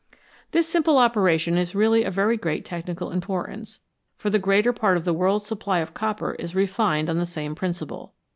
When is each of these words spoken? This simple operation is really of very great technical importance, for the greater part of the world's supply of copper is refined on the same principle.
This 0.49 0.67
simple 0.67 0.97
operation 0.97 1.57
is 1.59 1.75
really 1.75 2.03
of 2.05 2.15
very 2.15 2.35
great 2.35 2.65
technical 2.65 3.11
importance, 3.11 3.81
for 4.17 4.31
the 4.31 4.39
greater 4.39 4.73
part 4.73 4.97
of 4.97 5.05
the 5.05 5.13
world's 5.13 5.45
supply 5.45 5.77
of 5.77 5.93
copper 5.93 6.33
is 6.39 6.55
refined 6.55 7.07
on 7.07 7.19
the 7.19 7.25
same 7.27 7.53
principle. 7.53 8.15